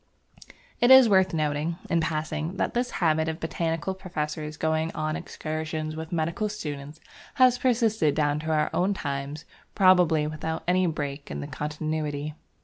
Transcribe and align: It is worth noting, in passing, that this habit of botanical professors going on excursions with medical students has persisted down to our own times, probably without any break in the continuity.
It 0.79 0.89
is 0.89 1.07
worth 1.07 1.31
noting, 1.31 1.77
in 1.87 2.01
passing, 2.01 2.57
that 2.57 2.73
this 2.73 2.89
habit 3.05 3.29
of 3.29 3.39
botanical 3.39 3.93
professors 3.93 4.57
going 4.57 4.91
on 4.95 5.15
excursions 5.15 5.95
with 5.95 6.11
medical 6.11 6.49
students 6.49 6.99
has 7.35 7.59
persisted 7.59 8.15
down 8.15 8.39
to 8.39 8.49
our 8.51 8.71
own 8.73 8.95
times, 8.95 9.45
probably 9.75 10.25
without 10.25 10.63
any 10.67 10.87
break 10.87 11.29
in 11.29 11.39
the 11.39 11.45
continuity. 11.45 12.33